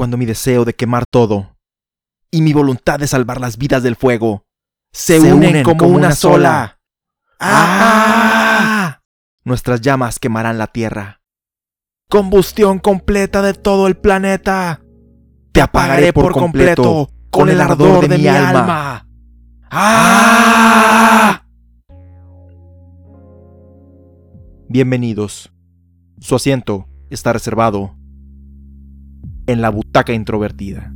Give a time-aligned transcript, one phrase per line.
[0.00, 1.58] cuando mi deseo de quemar todo
[2.30, 4.46] y mi voluntad de salvar las vidas del fuego
[4.94, 6.80] se, unen, como, una, sola.
[7.38, 9.02] ¡Ah!
[9.44, 11.20] Nuestras llamas quemarán la tierra.
[12.08, 14.80] Combustión completa de todo el planeta.
[15.52, 19.06] Te apagaré por completo con el ardor de mi alma.
[19.70, 21.44] ¡Ah!
[24.66, 25.52] Bienvenidos.
[26.20, 27.99] Su asiento está reservado
[29.50, 30.92] en la butaca introvertida.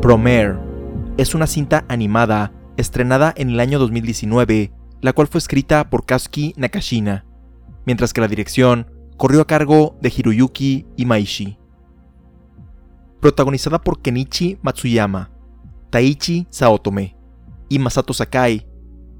[0.00, 0.56] Promare
[1.18, 6.54] es una cinta animada estrenada en el año 2019, la cual fue escrita por Kazuki
[6.56, 7.26] Nakashina,
[7.84, 11.58] mientras que la dirección corrió a cargo de Hiroyuki Imaishi.
[13.20, 15.30] Protagonizada por Kenichi Matsuyama,
[15.90, 17.16] Taichi Saotome
[17.68, 18.66] y Masato Sakai,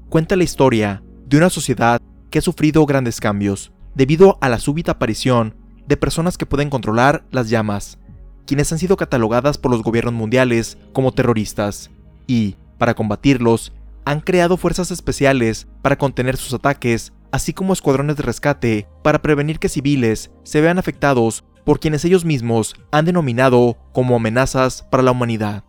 [0.09, 4.93] cuenta la historia de una sociedad que ha sufrido grandes cambios debido a la súbita
[4.93, 5.55] aparición
[5.85, 7.99] de personas que pueden controlar las llamas
[8.45, 11.89] quienes han sido catalogadas por los gobiernos mundiales como terroristas,
[12.27, 13.73] y, para combatirlos,
[14.05, 19.59] han creado fuerzas especiales para contener sus ataques, así como escuadrones de rescate para prevenir
[19.59, 25.11] que civiles se vean afectados por quienes ellos mismos han denominado como amenazas para la
[25.11, 25.63] humanidad.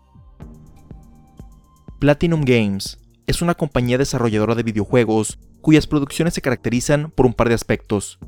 [2.01, 7.49] Platinum Games es una compañía desarrolladora de videojuegos cuyas producciones se caracterizan por un par
[7.49, 8.19] de aspectos.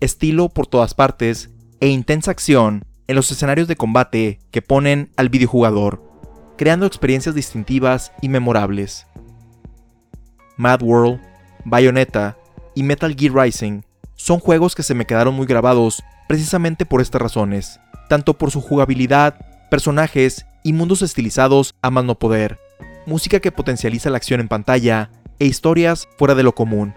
[0.00, 5.28] Estilo por todas partes e intensa acción en los escenarios de combate que ponen al
[5.28, 6.02] videojugador,
[6.56, 9.06] creando experiencias distintivas y memorables.
[10.56, 11.20] Mad World,
[11.64, 12.36] Bayonetta
[12.74, 13.82] y Metal Gear Rising
[14.14, 18.60] son juegos que se me quedaron muy grabados precisamente por estas razones, tanto por su
[18.60, 19.34] jugabilidad,
[19.70, 22.58] personajes y mundos estilizados a más no poder,
[23.06, 26.94] música que potencializa la acción en pantalla e historias fuera de lo común,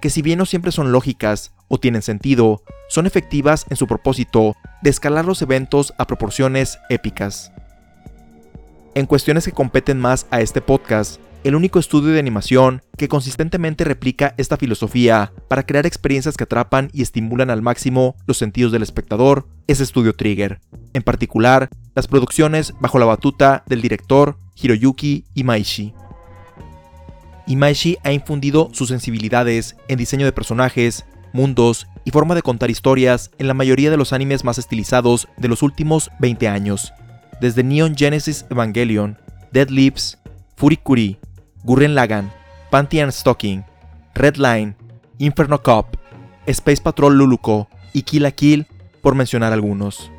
[0.00, 4.54] que si bien no siempre son lógicas o tienen sentido, son efectivas en su propósito
[4.82, 7.52] de escalar los eventos a proporciones épicas.
[8.94, 13.82] En cuestiones que competen más a este podcast, el único estudio de animación que consistentemente
[13.84, 18.82] replica esta filosofía para crear experiencias que atrapan y estimulan al máximo los sentidos del
[18.82, 20.60] espectador es Studio Trigger,
[20.92, 25.94] en particular las producciones bajo la batuta del director Hiroyuki Imaishi.
[27.46, 33.30] Imaishi ha infundido sus sensibilidades en diseño de personajes, mundos y forma de contar historias
[33.38, 36.92] en la mayoría de los animes más estilizados de los últimos 20 años,
[37.40, 39.16] desde Neon Genesis Evangelion,
[39.50, 40.18] Dead Lips,
[40.56, 41.18] Furikuri,
[41.68, 42.32] Gurren Lagann,
[42.70, 43.62] Panty and Stocking,
[44.14, 44.74] Red Line,
[45.18, 45.96] Inferno Cop,
[46.46, 48.66] Space Patrol Luluko y Kill la Kill,
[49.02, 50.10] por mencionar algunos.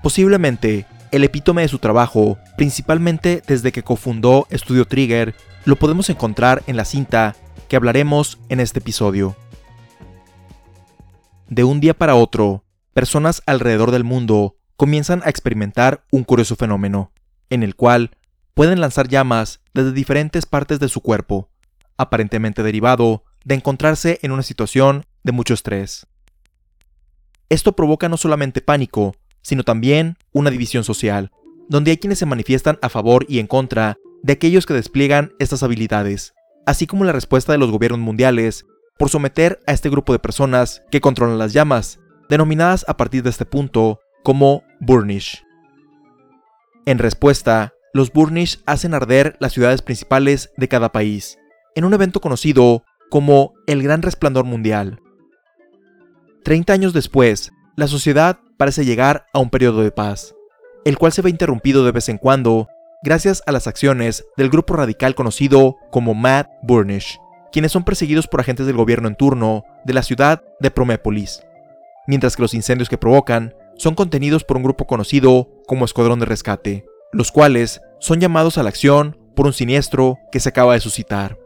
[0.00, 6.62] Posiblemente, el epítome de su trabajo, principalmente desde que cofundó Studio Trigger, lo podemos encontrar
[6.68, 7.34] en la cinta
[7.68, 9.34] que hablaremos en este episodio.
[11.48, 17.10] De un día para otro, personas alrededor del mundo comienzan a experimentar un curioso fenómeno,
[17.50, 18.12] en el cual
[18.58, 21.48] pueden lanzar llamas desde diferentes partes de su cuerpo,
[21.96, 26.08] aparentemente derivado de encontrarse en una situación de mucho estrés.
[27.50, 31.30] Esto provoca no solamente pánico, sino también una división social,
[31.68, 35.62] donde hay quienes se manifiestan a favor y en contra de aquellos que despliegan estas
[35.62, 36.34] habilidades,
[36.66, 38.66] así como la respuesta de los gobiernos mundiales
[38.98, 43.30] por someter a este grupo de personas que controlan las llamas, denominadas a partir de
[43.30, 45.44] este punto como Burnish.
[46.86, 51.38] En respuesta, los Burnish hacen arder las ciudades principales de cada país,
[51.74, 55.00] en un evento conocido como el Gran Resplandor Mundial.
[56.44, 60.34] Treinta años después, la sociedad parece llegar a un periodo de paz,
[60.84, 62.68] el cual se ve interrumpido de vez en cuando
[63.02, 67.20] gracias a las acciones del grupo radical conocido como Mad Burnish,
[67.52, 71.42] quienes son perseguidos por agentes del gobierno en turno de la ciudad de Promépolis,
[72.06, 76.26] mientras que los incendios que provocan son contenidos por un grupo conocido como Escuadrón de
[76.26, 80.80] Rescate, los cuales son llamados a la acción por un siniestro que se acaba de
[80.80, 81.38] suscitar.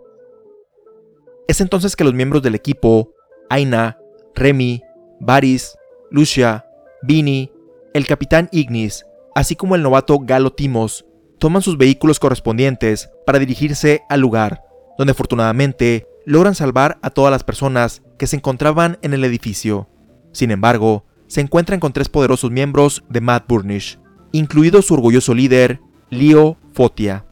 [1.48, 3.12] Es entonces que los miembros del equipo,
[3.50, 3.98] Aina,
[4.34, 4.82] Remy,
[5.20, 5.76] Baris,
[6.10, 6.66] Lucia,
[7.02, 7.52] Vini,
[7.94, 9.04] el capitán Ignis,
[9.34, 11.04] así como el novato Galo Timos,
[11.38, 14.62] toman sus vehículos correspondientes para dirigirse al lugar,
[14.96, 19.88] donde afortunadamente logran salvar a todas las personas que se encontraban en el edificio.
[20.32, 23.98] Sin embargo, se encuentran con tres poderosos miembros de Mad Burnish,
[24.32, 25.80] incluido su orgulloso líder,
[26.10, 27.24] Leo Fotia.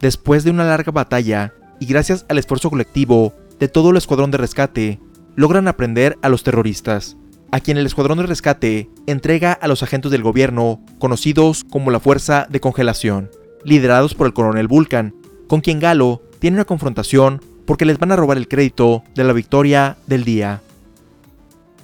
[0.00, 4.38] Después de una larga batalla, y gracias al esfuerzo colectivo de todo el escuadrón de
[4.38, 5.00] rescate,
[5.36, 7.16] logran aprender a los terroristas,
[7.52, 12.00] a quien el escuadrón de rescate entrega a los agentes del gobierno conocidos como la
[12.00, 13.30] Fuerza de Congelación,
[13.64, 15.14] liderados por el coronel Vulcan,
[15.46, 19.32] con quien Galo tiene una confrontación porque les van a robar el crédito de la
[19.32, 20.62] victoria del día.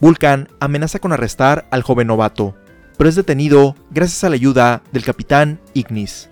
[0.01, 2.57] Vulcan amenaza con arrestar al joven novato,
[3.03, 6.31] pero es detenido gracias a la ayuda del capitán Ignis.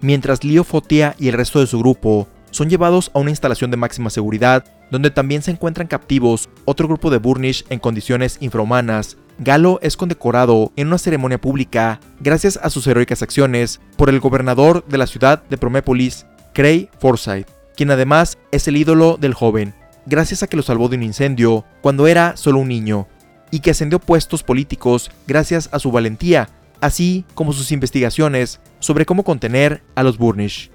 [0.00, 3.76] Mientras Leo Fotia y el resto de su grupo son llevados a una instalación de
[3.76, 9.78] máxima seguridad, donde también se encuentran captivos otro grupo de Burnish en condiciones infrahumanas, Galo
[9.82, 14.98] es condecorado en una ceremonia pública gracias a sus heroicas acciones por el gobernador de
[14.98, 17.46] la ciudad de Promépolis, Cray Forsyth,
[17.76, 19.76] quien además es el ídolo del joven,
[20.06, 23.06] gracias a que lo salvó de un incendio cuando era solo un niño,
[23.56, 26.50] y que ascendió puestos políticos gracias a su valentía,
[26.82, 30.70] así como sus investigaciones sobre cómo contener a los Burnish.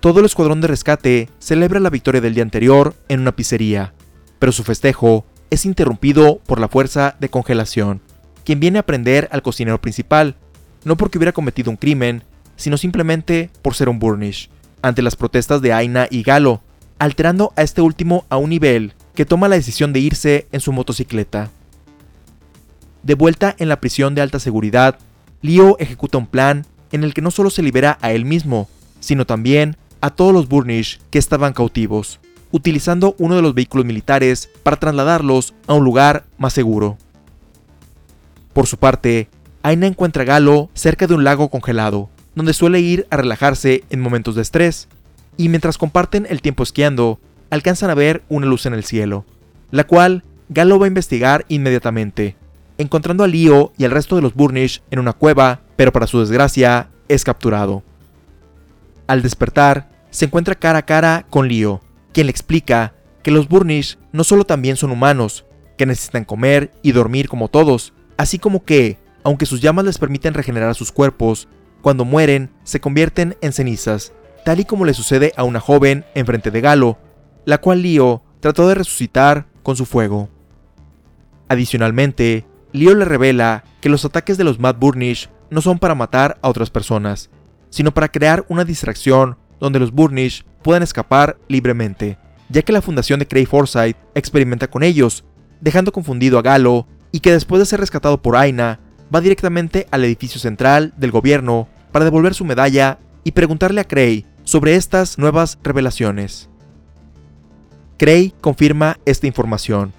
[0.00, 3.94] Todo el escuadrón de rescate celebra la victoria del día anterior en una pizzería,
[4.40, 8.00] pero su festejo es interrumpido por la fuerza de congelación,
[8.44, 10.34] quien viene a prender al cocinero principal,
[10.82, 12.24] no porque hubiera cometido un crimen,
[12.56, 14.50] sino simplemente por ser un Burnish,
[14.82, 16.62] ante las protestas de Aina y Galo,
[16.98, 20.72] alterando a este último a un nivel que toma la decisión de irse en su
[20.72, 21.50] motocicleta.
[23.02, 24.98] De vuelta en la prisión de alta seguridad,
[25.42, 28.68] Leo ejecuta un plan en el que no solo se libera a él mismo,
[29.00, 32.20] sino también a todos los Burnish que estaban cautivos,
[32.50, 36.96] utilizando uno de los vehículos militares para trasladarlos a un lugar más seguro.
[38.52, 39.28] Por su parte,
[39.62, 44.00] Aina encuentra a Galo cerca de un lago congelado, donde suele ir a relajarse en
[44.00, 44.88] momentos de estrés,
[45.36, 47.18] y mientras comparten el tiempo esquiando,
[47.54, 49.24] alcanzan a ver una luz en el cielo,
[49.70, 52.36] la cual Galo va a investigar inmediatamente,
[52.78, 56.20] encontrando a Leo y al resto de los Burnish en una cueva, pero para su
[56.20, 57.82] desgracia es capturado.
[59.06, 61.80] Al despertar, se encuentra cara a cara con Leo,
[62.12, 65.44] quien le explica que los Burnish no solo también son humanos,
[65.78, 70.34] que necesitan comer y dormir como todos, así como que, aunque sus llamas les permiten
[70.34, 71.48] regenerar sus cuerpos,
[71.82, 74.12] cuando mueren se convierten en cenizas,
[74.44, 76.98] tal y como le sucede a una joven enfrente de Galo,
[77.44, 80.28] la cual Leo trató de resucitar con su fuego.
[81.48, 86.38] Adicionalmente, Leo le revela que los ataques de los Mad Burnish no son para matar
[86.42, 87.30] a otras personas,
[87.70, 92.18] sino para crear una distracción donde los Burnish puedan escapar libremente,
[92.48, 95.24] ya que la fundación de Cray Forsyth experimenta con ellos,
[95.60, 98.80] dejando confundido a Galo y que después de ser rescatado por Aina,
[99.14, 104.26] va directamente al edificio central del gobierno para devolver su medalla y preguntarle a Cray
[104.42, 106.50] sobre estas nuevas revelaciones.
[107.96, 109.92] Cray confirma esta información,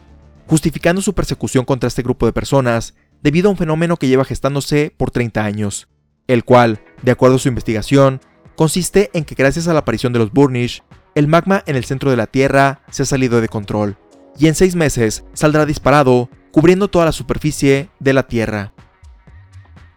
[0.47, 4.93] justificando su persecución contra este grupo de personas debido a un fenómeno que lleva gestándose
[4.95, 5.87] por 30 años,
[6.27, 8.19] el cual, de acuerdo a su investigación,
[8.55, 10.83] consiste en que gracias a la aparición de los Burnish,
[11.15, 13.97] el magma en el centro de la Tierra se ha salido de control,
[14.37, 18.73] y en seis meses saldrá disparado, cubriendo toda la superficie de la Tierra.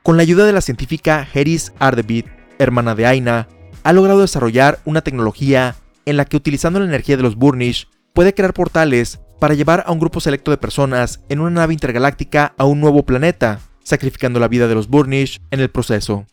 [0.05, 2.27] Con la ayuda de la científica Heris Ardebit,
[2.59, 3.49] hermana de Aina,
[3.83, 5.77] ha logrado desarrollar una tecnología
[6.09, 9.93] en la que utilizando la energía de los Burnish puede crear portales para llevar a
[9.93, 14.49] un grupo selecto de personas en una nave intergaláctica a un nuevo planeta, sacrificando la
[14.49, 16.27] vida de los Burnish en el proceso.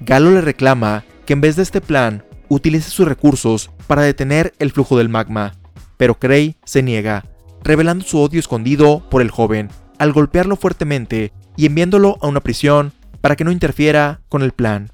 [0.00, 4.70] Galo le reclama que en vez de este plan utilice sus recursos para detener el
[4.70, 5.54] flujo del magma,
[5.96, 7.24] pero Cray se niega,
[7.62, 12.92] revelando su odio escondido por el joven, al golpearlo fuertemente y enviándolo a una prisión
[13.22, 14.90] para que no interfiera con el plan.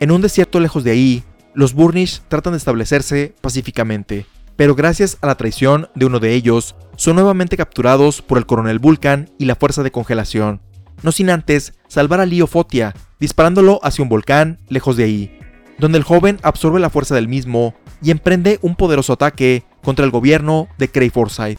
[0.00, 1.22] En un desierto lejos de ahí,
[1.54, 6.74] los Burnish tratan de establecerse pacíficamente, pero gracias a la traición de uno de ellos,
[6.96, 10.60] son nuevamente capturados por el coronel Vulcan y la fuerza de congelación,
[11.02, 15.38] no sin antes salvar a Leo Fotia, disparándolo hacia un volcán lejos de ahí,
[15.78, 20.10] donde el joven absorbe la fuerza del mismo y emprende un poderoso ataque contra el
[20.10, 21.58] gobierno de Cray Forsyth.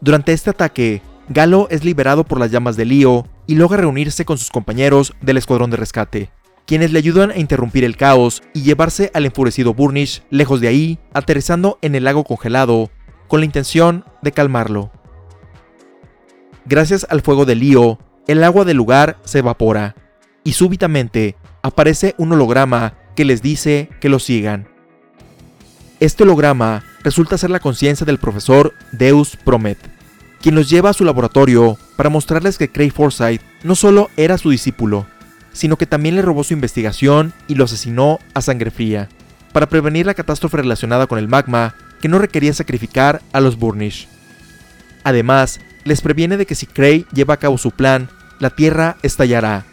[0.00, 4.38] Durante este ataque, Galo es liberado por las llamas de Leo y logra reunirse con
[4.38, 6.30] sus compañeros del escuadrón de rescate,
[6.66, 10.98] quienes le ayudan a interrumpir el caos y llevarse al enfurecido Burnish lejos de ahí,
[11.12, 12.90] aterrizando en el lago congelado,
[13.28, 14.90] con la intención de calmarlo.
[16.66, 19.94] Gracias al fuego de Leo, el agua del lugar se evapora,
[20.44, 24.68] y súbitamente aparece un holograma que les dice que lo sigan.
[26.00, 29.78] Este holograma resulta ser la conciencia del profesor Deus Promet,
[30.40, 34.50] quien los lleva a su laboratorio para mostrarles que Craig Forsyth no solo era su
[34.50, 35.06] discípulo,
[35.54, 39.08] sino que también le robó su investigación y lo asesinó a sangre fría,
[39.54, 44.08] para prevenir la catástrofe relacionada con el magma que no requería sacrificar a los Burnish.
[45.04, 49.64] Además, les previene de que si Cray lleva a cabo su plan, la Tierra estallará,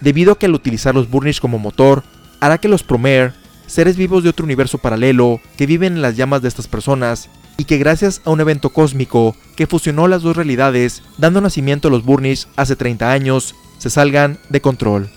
[0.00, 2.02] debido a que al utilizar los Burnish como motor,
[2.40, 3.32] hará que los Promare
[3.66, 7.64] seres vivos de otro universo paralelo que viven en las llamas de estas personas y
[7.64, 12.04] que gracias a un evento cósmico que fusionó las dos realidades, dando nacimiento a los
[12.04, 15.10] Burnish hace 30 años, se salgan de control.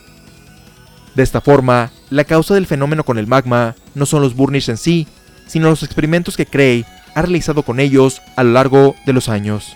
[1.16, 4.78] De esta forma, la causa del fenómeno con el magma no son los Burnish en
[4.78, 5.08] sí,
[5.48, 9.76] sino los experimentos que Cray ha realizado con ellos a lo largo de los años.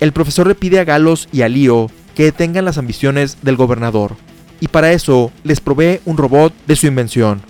[0.00, 4.16] El profesor le pide a Galos y a Lío que detengan las ambiciones del gobernador,
[4.60, 7.42] y para eso les provee un robot de su invención,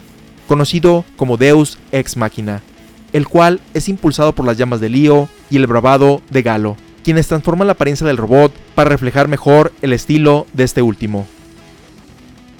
[0.48, 2.62] conocido como Deus Ex Machina,
[3.12, 7.28] el cual es impulsado por las llamas de Lío y el bravado de Galo, quienes
[7.28, 11.26] transforman la apariencia del robot para reflejar mejor el estilo de este último.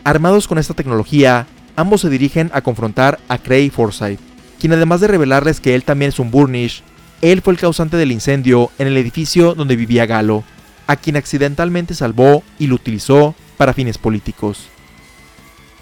[0.05, 4.19] Armados con esta tecnología, ambos se dirigen a confrontar a Cray Forsyth,
[4.59, 6.83] quien además de revelarles que él también es un Burnish,
[7.21, 10.43] él fue el causante del incendio en el edificio donde vivía Galo,
[10.89, 14.67] a quien accidentalmente salvó y lo utilizó para fines políticos.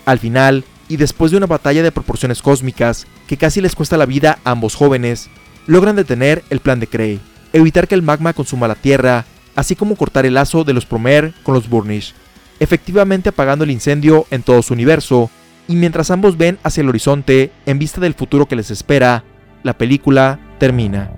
[0.04, 4.04] Al final, y después de una batalla de proporciones cósmicas que casi les cuesta la
[4.04, 5.30] vida a ambos jóvenes,
[5.66, 7.20] logran detener el plan de Cray,
[7.54, 9.24] evitar que el magma consuma la Tierra,
[9.56, 12.14] así como cortar el lazo de los Promer con los Burnish,
[12.60, 15.30] efectivamente apagando el incendio en todo su universo,
[15.66, 19.24] y mientras ambos ven hacia el horizonte en vista del futuro que les espera,
[19.62, 21.10] la película termina.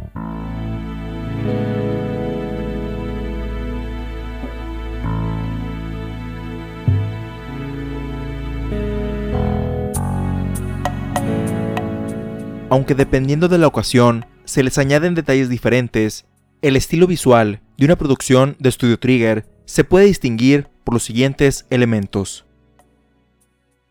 [12.71, 16.25] Aunque dependiendo de la ocasión, se les añaden detalles diferentes,
[16.63, 21.67] el estilo visual de una producción de Studio Trigger se puede distinguir por los siguientes
[21.71, 22.45] elementos.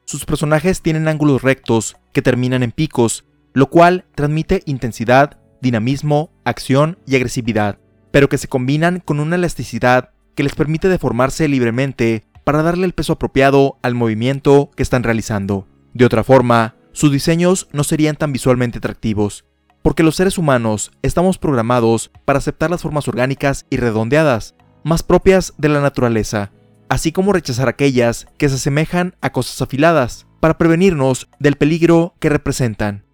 [0.05, 6.97] Sus personajes tienen ángulos rectos que terminan en picos, lo cual transmite intensidad, dinamismo, acción
[7.05, 7.77] y agresividad,
[8.11, 12.93] pero que se combinan con una elasticidad que les permite deformarse libremente para darle el
[12.93, 15.67] peso apropiado al movimiento que están realizando.
[15.93, 19.45] De otra forma, sus diseños no serían tan visualmente atractivos,
[19.81, 25.53] porque los seres humanos estamos programados para aceptar las formas orgánicas y redondeadas, más propias
[25.57, 26.51] de la naturaleza,
[26.91, 32.27] así como rechazar aquellas que se asemejan a cosas afiladas, para prevenirnos del peligro que
[32.27, 33.05] representan.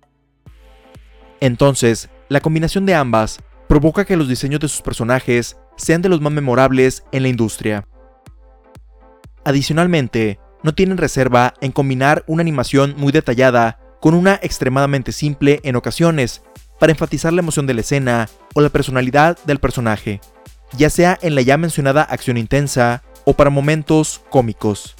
[1.41, 3.37] Entonces, la combinación de ambas
[3.69, 7.87] provoca que los diseños de sus personajes sean de los más memorables en la industria.
[9.45, 15.75] Adicionalmente, no tienen reserva en combinar una animación muy detallada con una extremadamente simple en
[15.75, 16.41] ocasiones,
[16.79, 20.19] para enfatizar la emoción de la escena o la personalidad del personaje,
[20.75, 24.95] ya sea en la ya mencionada acción intensa o para momentos cómicos.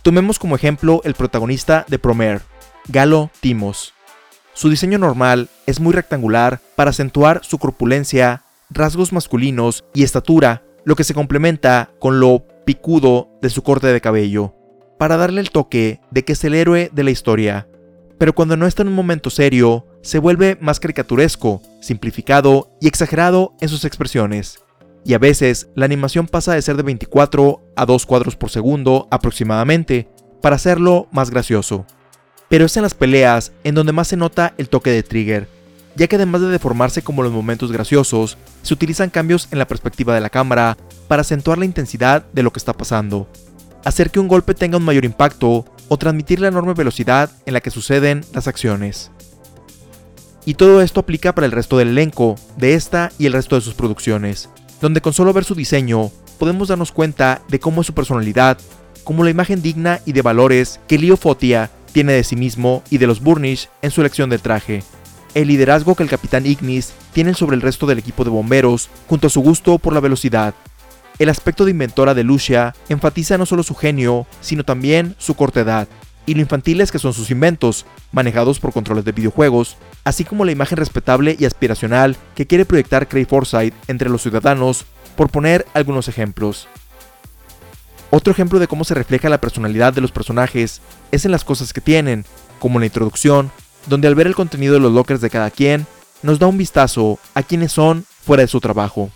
[0.00, 2.40] Tomemos como ejemplo el protagonista de Promer,
[2.88, 3.92] Galo Timos.
[4.54, 10.96] Su diseño normal es muy rectangular para acentuar su corpulencia, rasgos masculinos y estatura, lo
[10.96, 14.54] que se complementa con lo picudo de su corte de cabello,
[14.98, 17.68] para darle el toque de que es el héroe de la historia.
[18.16, 23.52] Pero cuando no está en un momento serio, se vuelve más caricaturesco, simplificado y exagerado
[23.60, 24.60] en sus expresiones.
[25.08, 29.08] Y a veces la animación pasa de ser de 24 a 2 cuadros por segundo
[29.10, 30.06] aproximadamente,
[30.42, 31.86] para hacerlo más gracioso.
[32.50, 35.48] Pero es en las peleas en donde más se nota el toque de Trigger,
[35.96, 40.14] ya que además de deformarse como los momentos graciosos, se utilizan cambios en la perspectiva
[40.14, 40.76] de la cámara
[41.08, 43.26] para acentuar la intensidad de lo que está pasando,
[43.86, 47.62] hacer que un golpe tenga un mayor impacto o transmitir la enorme velocidad en la
[47.62, 49.10] que suceden las acciones.
[50.44, 53.62] Y todo esto aplica para el resto del elenco, de esta y el resto de
[53.62, 54.50] sus producciones,
[54.80, 58.58] donde con solo ver su diseño podemos darnos cuenta de cómo es su personalidad,
[59.04, 62.98] como la imagen digna y de valores que Leo Fotia tiene de sí mismo y
[62.98, 64.82] de los Burnish en su elección del traje,
[65.34, 69.26] el liderazgo que el capitán Ignis tiene sobre el resto del equipo de bomberos, junto
[69.26, 70.54] a su gusto por la velocidad,
[71.18, 75.60] el aspecto de inventora de Lucia enfatiza no solo su genio, sino también su corta
[75.60, 75.88] edad,
[76.26, 79.76] y lo infantiles que son sus inventos, manejados por controles de videojuegos,
[80.08, 84.86] así como la imagen respetable y aspiracional que quiere proyectar Cray Forsyth entre los ciudadanos,
[85.16, 86.66] por poner algunos ejemplos.
[88.10, 90.80] Otro ejemplo de cómo se refleja la personalidad de los personajes
[91.12, 92.24] es en las cosas que tienen,
[92.58, 93.50] como la introducción,
[93.86, 95.86] donde al ver el contenido de los lockers de cada quien,
[96.22, 99.10] nos da un vistazo a quienes son fuera de su trabajo.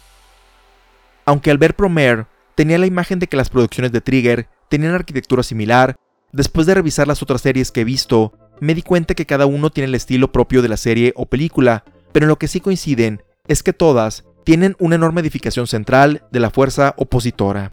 [1.25, 5.43] Aunque al ver Promare tenía la imagen de que las producciones de Trigger tenían arquitectura
[5.43, 5.97] similar,
[6.33, 9.71] después de revisar las otras series que he visto, me di cuenta que cada uno
[9.71, 13.21] tiene el estilo propio de la serie o película, pero en lo que sí coinciden
[13.49, 17.73] es que todas tienen una enorme edificación central de la fuerza opositora.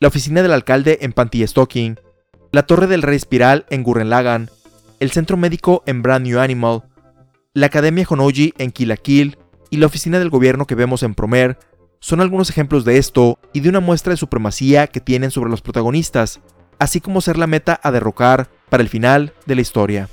[0.00, 2.00] La oficina del alcalde en Panty Stocking,
[2.50, 4.50] la torre del rey espiral en Gurren Lagann,
[4.98, 6.82] el centro médico en Brand New Animal,
[7.54, 9.38] la academia Honoji en Kill la Kill
[9.70, 11.60] y la oficina del gobierno que vemos en Promer
[12.00, 15.62] son algunos ejemplos de esto y de una muestra de supremacía que tienen sobre los
[15.62, 16.40] protagonistas,
[16.80, 20.08] así como ser la meta a derrocar para el final de la historia.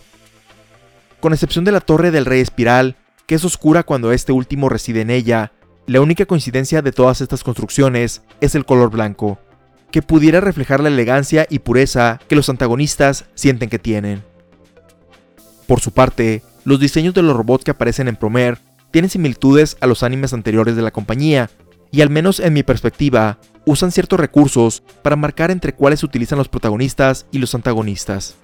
[1.22, 5.02] Con excepción de la Torre del Rey Espiral, que es oscura cuando este último reside
[5.02, 5.52] en ella,
[5.86, 9.40] la única coincidencia de todas estas construcciones es el color blanco,
[9.92, 14.24] que pudiera reflejar la elegancia y pureza que los antagonistas sienten que tienen.
[15.66, 18.58] Por su parte, los diseños de los robots que aparecen en Promer
[18.92, 21.50] tienen similitudes a los animes anteriores de la compañía,
[21.92, 26.38] y al menos en mi perspectiva, usan ciertos recursos para marcar entre cuáles se utilizan
[26.38, 28.36] los protagonistas y los antagonistas.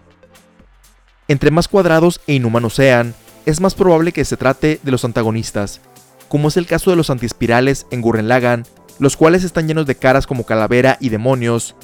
[1.27, 3.15] Entre más cuadrados e inhumanos sean,
[3.45, 5.81] es más probable que se trate de los antagonistas,
[6.27, 8.65] como es el caso de los antiespirales en Gurren Lagann,
[8.99, 11.75] los cuales están llenos de caras como calavera y demonios,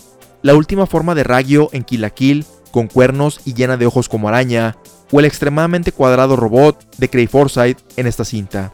[0.42, 4.10] la última forma de Ragio en Kill la Kill, con cuernos y llena de ojos
[4.10, 4.78] como araña,
[5.12, 8.74] o el extremadamente cuadrado robot de Cray Forsyth en esta cinta.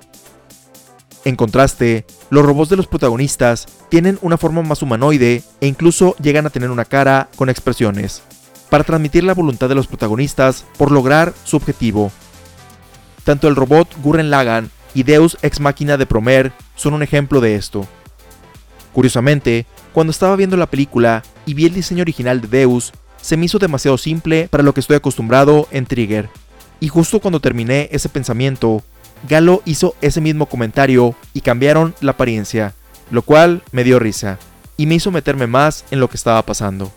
[1.24, 6.46] En contraste, los robots de los protagonistas tienen una forma más humanoide e incluso llegan
[6.46, 8.22] a tener una cara con expresiones,
[8.70, 12.12] para transmitir la voluntad de los protagonistas por lograr su objetivo.
[13.24, 17.56] Tanto el robot Gurren Lagann y Deus Ex Machina de Promer son un ejemplo de
[17.56, 17.88] esto.
[18.94, 23.46] Curiosamente, cuando estaba viendo la película y vi el diseño original de Deus, se me
[23.46, 26.30] hizo demasiado simple para lo que estoy acostumbrado en Trigger.
[26.80, 28.84] Y justo cuando terminé ese pensamiento,
[29.28, 32.74] Galo hizo ese mismo comentario y cambiaron la apariencia,
[33.12, 34.38] lo cual me dio risa
[34.78, 36.92] y me hizo meterme más en lo que estaba pasando.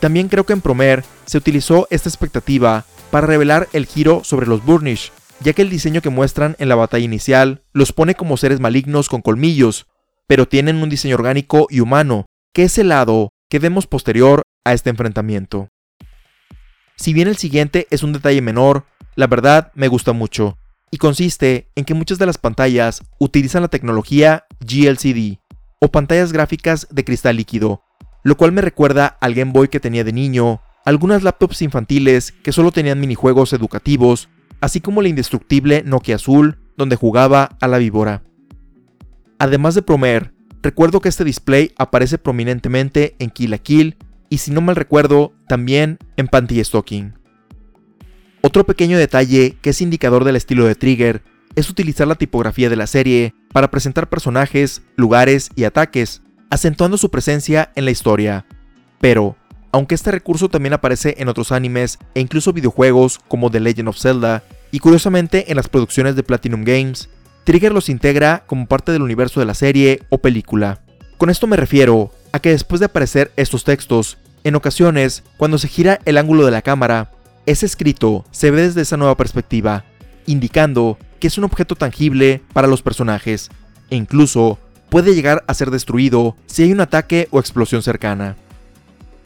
[0.00, 4.64] También creo que en Promer se utilizó esta expectativa para revelar el giro sobre los
[4.64, 8.60] Burnish, ya que el diseño que muestran en la batalla inicial los pone como seres
[8.60, 9.86] malignos con colmillos,
[10.26, 14.72] pero tienen un diseño orgánico y humano, que es el lado que vemos posterior a
[14.72, 15.68] este enfrentamiento.
[16.96, 18.84] Si bien el siguiente es un detalle menor,
[19.16, 20.58] la verdad me gusta mucho,
[20.90, 25.38] y consiste en que muchas de las pantallas utilizan la tecnología GLCD,
[25.80, 27.82] o pantallas gráficas de cristal líquido,
[28.22, 32.52] lo cual me recuerda al Game Boy que tenía de niño, algunas laptops infantiles que
[32.52, 34.28] solo tenían minijuegos educativos,
[34.60, 38.22] así como la indestructible Nokia azul donde jugaba a la víbora.
[39.38, 43.96] Además de Promer, recuerdo que este display aparece prominentemente en Kill la Kill
[44.28, 47.14] y si no mal recuerdo, también en Panty Stocking.
[48.42, 51.22] Otro pequeño detalle que es indicador del estilo de Trigger
[51.56, 57.10] es utilizar la tipografía de la serie para presentar personajes, lugares y ataques, acentuando su
[57.10, 58.44] presencia en la historia.
[59.00, 59.36] Pero,
[59.72, 63.98] aunque este recurso también aparece en otros animes e incluso videojuegos como The Legend of
[63.98, 67.08] Zelda, y curiosamente en las producciones de Platinum Games,
[67.44, 70.80] Trigger los integra como parte del universo de la serie o película.
[71.16, 75.68] Con esto me refiero a que después de aparecer estos textos, en ocasiones, cuando se
[75.68, 77.10] gira el ángulo de la cámara,
[77.46, 79.84] ese escrito se ve desde esa nueva perspectiva,
[80.26, 83.50] indicando que es un objeto tangible para los personajes,
[83.90, 84.58] e incluso
[84.90, 88.36] puede llegar a ser destruido si hay un ataque o explosión cercana.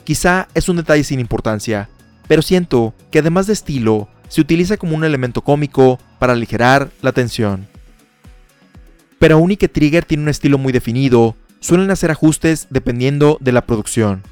[0.05, 1.89] Quizá es un detalle sin importancia,
[2.29, 7.13] pero siento que además de estilo, se utiliza como un elemento cómico para aligerar la
[7.13, 7.67] tensión.
[9.19, 13.53] Pero aún y que Trigger tiene un estilo muy definido, suelen hacer ajustes dependiendo de
[13.53, 14.23] la producción.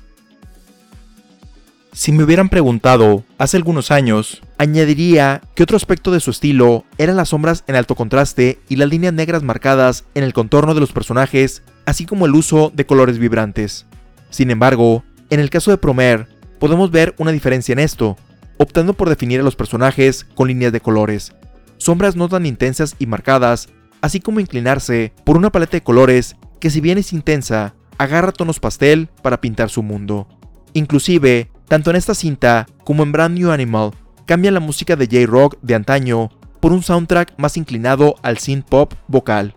[1.94, 7.16] Si me hubieran preguntado hace algunos años, añadiría que otro aspecto de su estilo eran
[7.16, 10.90] las sombras en alto contraste y las líneas negras marcadas en el contorno de los
[10.90, 13.84] personajes, así como el uso de colores vibrantes.
[14.30, 16.28] Sin embargo, en el caso de Promer,
[16.58, 18.16] podemos ver una diferencia en esto,
[18.56, 21.34] optando por definir a los personajes con líneas de colores,
[21.76, 23.68] sombras no tan intensas y marcadas,
[24.00, 28.60] así como inclinarse por una paleta de colores que si bien es intensa, agarra tonos
[28.60, 30.26] pastel para pintar su mundo.
[30.72, 33.92] Inclusive, tanto en esta cinta como en Brand New Animal,
[34.26, 36.28] cambia la música de J-Rock de antaño
[36.60, 39.54] por un soundtrack más inclinado al synth pop vocal,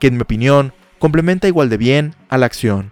[0.00, 2.90] que en mi opinión complementa igual de bien a la acción.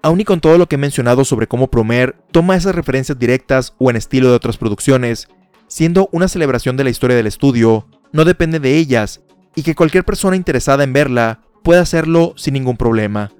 [0.00, 3.74] Aún y con todo lo que he mencionado sobre cómo Promer toma esas referencias directas
[3.78, 5.26] o en estilo de otras producciones,
[5.66, 9.22] siendo una celebración de la historia del estudio, no depende de ellas,
[9.56, 13.32] y que cualquier persona interesada en verla puede hacerlo sin ningún problema.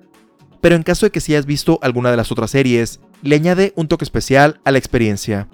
[0.60, 3.72] Pero en caso de que si hayas visto alguna de las otras series, le añade
[3.74, 5.48] un toque especial a la experiencia.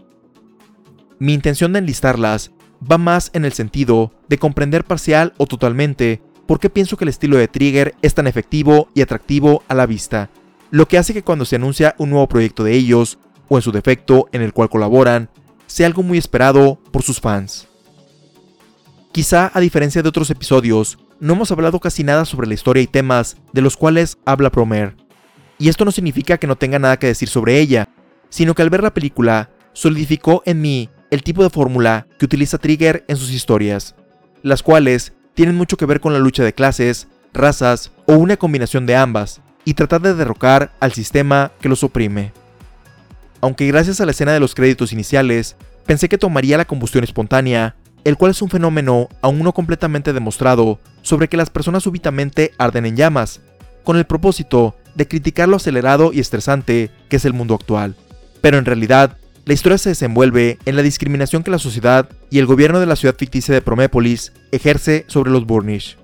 [1.19, 2.51] Mi intención de enlistarlas
[2.91, 7.11] va más en el sentido de comprender parcial o totalmente por qué pienso que el
[7.11, 10.31] estilo de Trigger es tan efectivo y atractivo a la vista,
[10.73, 13.71] lo que hace que cuando se anuncia un nuevo proyecto de ellos, o en su
[13.71, 15.29] defecto en el cual colaboran,
[15.67, 17.69] sea algo muy esperado por sus fans.
[19.13, 22.89] Quizá a diferencia de otros episodios, no hemos hablado casi nada sobre la historia y
[22.89, 24.97] temas de los cuales habla Promer.
[25.61, 27.89] Y esto no significa que no tenga nada que decir sobre ella,
[28.31, 32.57] sino que al ver la película, solidificó en mí el tipo de fórmula que utiliza
[32.59, 33.95] Trigger en sus historias,
[34.43, 38.87] las cuales tienen mucho que ver con la lucha de clases, razas o una combinación
[38.87, 42.33] de ambas, y tratar de derrocar al sistema que los oprime.
[43.43, 47.75] aunque gracias a la escena de los créditos iniciales, pensé que tomaría la combustión espontánea,
[48.05, 52.87] el cual es un fenómeno aún no completamente demostrado sobre que las personas súbitamente arden
[52.87, 53.41] en llamas,
[53.83, 57.97] con el propósito de criticar lo acelerado y estresante que es el mundo actual.
[58.41, 62.47] Pero en realidad, la historia se desenvuelve en la discriminación que la sociedad y el
[62.47, 65.97] gobierno de la ciudad ficticia de Promépolis ejerce sobre los Burnish.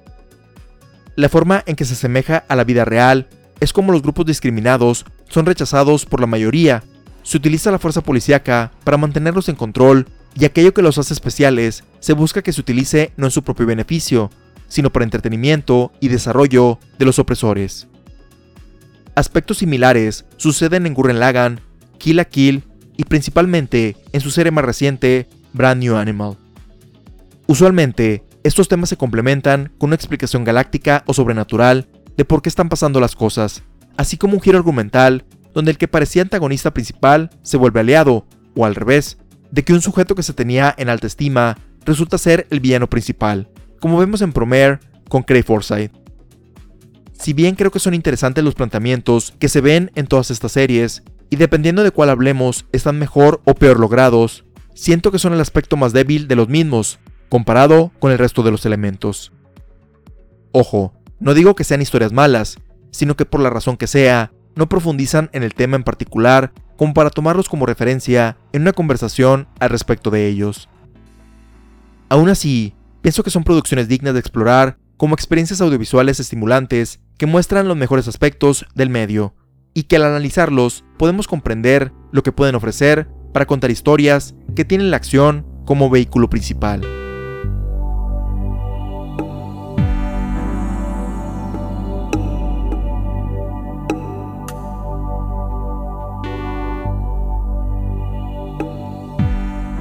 [1.16, 3.28] La forma en que se asemeja a la vida real
[3.60, 6.82] es como los grupos discriminados son rechazados por la mayoría.
[7.22, 10.06] Se utiliza la fuerza policíaca para mantenerlos en control
[10.38, 13.66] y aquello que los hace especiales se busca que se utilice no en su propio
[13.66, 14.30] beneficio,
[14.68, 17.88] sino para entretenimiento y desarrollo de los opresores.
[19.16, 21.60] Aspectos similares suceden en Gurren Lagann,
[21.96, 22.64] Kill la Kill
[22.98, 26.36] y principalmente en su serie más reciente, Brand New Animal.
[27.46, 32.68] Usualmente, estos temas se complementan con una explicación galáctica o sobrenatural de por qué están
[32.68, 33.62] pasando las cosas,
[33.96, 35.24] así como un giro argumental
[35.54, 39.16] donde el que parecía antagonista principal se vuelve aliado, o al revés,
[39.50, 43.48] de que un sujeto que se tenía en alta estima resulta ser el villano principal,
[43.80, 46.05] como vemos en Promare con Cray Forsyth.
[47.18, 51.02] Si bien creo que son interesantes los planteamientos que se ven en todas estas series,
[51.30, 55.76] y dependiendo de cuál hablemos están mejor o peor logrados, siento que son el aspecto
[55.76, 56.98] más débil de los mismos,
[57.28, 59.32] comparado con el resto de los elementos.
[60.52, 62.58] Ojo, no digo que sean historias malas,
[62.90, 66.94] sino que por la razón que sea, no profundizan en el tema en particular como
[66.94, 70.68] para tomarlos como referencia en una conversación al respecto de ellos.
[72.08, 77.68] Aún así, pienso que son producciones dignas de explorar como experiencias audiovisuales estimulantes que muestran
[77.68, 79.34] los mejores aspectos del medio,
[79.74, 84.90] y que al analizarlos podemos comprender lo que pueden ofrecer para contar historias que tienen
[84.90, 86.80] la acción como vehículo principal.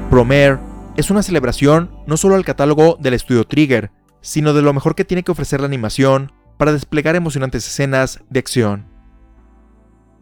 [0.09, 0.59] Promare
[0.95, 5.05] es una celebración no solo al catálogo del estudio Trigger, sino de lo mejor que
[5.05, 8.87] tiene que ofrecer la animación para desplegar emocionantes escenas de acción.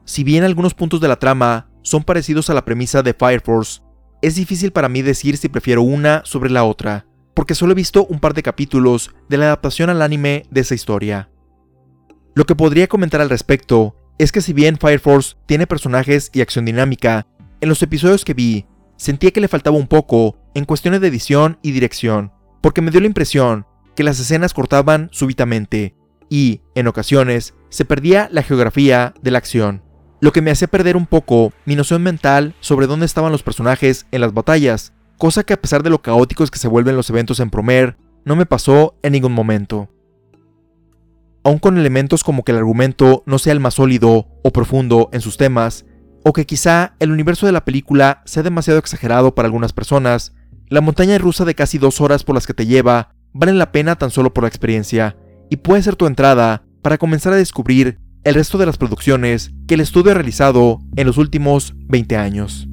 [0.05, 3.81] Si bien algunos puntos de la trama son parecidos a la premisa de Fire Force,
[4.21, 8.05] es difícil para mí decir si prefiero una sobre la otra, porque solo he visto
[8.05, 11.29] un par de capítulos de la adaptación al anime de esa historia.
[12.35, 16.41] Lo que podría comentar al respecto es que si bien Fire Force tiene personajes y
[16.41, 17.27] acción dinámica,
[17.61, 18.65] en los episodios que vi
[18.97, 23.01] sentía que le faltaba un poco en cuestiones de edición y dirección, porque me dio
[23.01, 23.65] la impresión
[23.95, 25.95] que las escenas cortaban súbitamente
[26.33, 29.83] y, en ocasiones, se perdía la geografía de la acción,
[30.19, 34.07] lo que me hacía perder un poco mi noción mental sobre dónde estaban los personajes
[34.09, 37.39] en las batallas, cosa que a pesar de lo caóticos que se vuelven los eventos
[37.39, 39.89] en Promer, no me pasó en ningún momento.
[41.43, 45.21] Aun con elementos como que el argumento no sea el más sólido o profundo en
[45.21, 45.85] sus temas,
[46.23, 50.33] o que quizá el universo de la película sea demasiado exagerado para algunas personas,
[50.67, 53.97] la montaña rusa de casi dos horas por las que te lleva vale la pena
[53.97, 55.15] tan solo por la experiencia,
[55.53, 59.75] y puede ser tu entrada para comenzar a descubrir el resto de las producciones que
[59.75, 62.67] el estudio ha realizado en los últimos 20 años.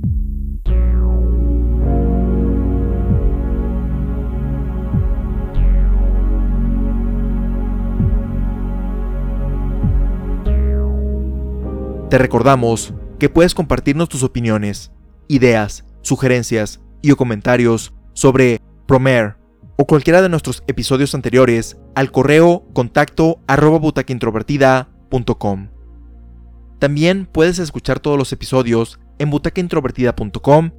[12.09, 14.91] Te recordamos que puedes compartirnos tus opiniones,
[15.29, 19.40] ideas, sugerencias y o comentarios sobre Promare
[19.81, 23.81] o cualquiera de nuestros episodios anteriores al correo contacto arroba.
[26.79, 30.73] También puedes escuchar todos los episodios en butacaintrovertida.com,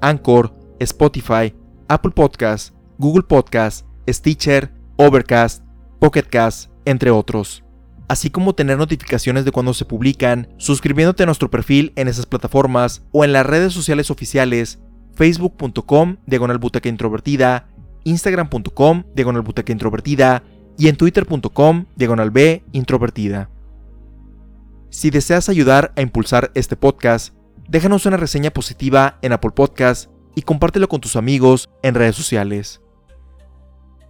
[0.00, 1.54] Anchor, Spotify,
[1.88, 5.62] Apple Podcasts, Google Podcasts, Stitcher, Overcast,
[6.00, 7.62] Pocketcast, entre otros
[8.08, 13.02] así como tener notificaciones de cuando se publican, suscribiéndote a nuestro perfil en esas plataformas
[13.10, 14.78] o en las redes sociales oficiales
[15.16, 17.68] facebook.com diagonal introvertida,
[18.06, 20.44] instagram.com diagonal introvertida
[20.78, 22.32] y en twitter.com diagonal
[22.72, 23.50] introvertida.
[24.90, 27.34] Si deseas ayudar a impulsar este podcast,
[27.68, 32.80] déjanos una reseña positiva en Apple Podcast y compártelo con tus amigos en redes sociales.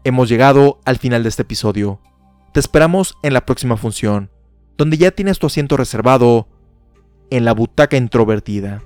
[0.05, 2.01] Hemos llegado al final de este episodio.
[2.53, 4.31] Te esperamos en la próxima función,
[4.77, 6.49] donde ya tienes tu asiento reservado
[7.31, 8.83] en la butaca introvertida.